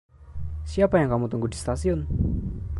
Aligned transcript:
Siapa 0.71 0.95
yang 0.97 1.09
kamu 1.13 1.25
tunggu 1.31 1.45
di 1.49 1.57
stasiun? 1.61 1.99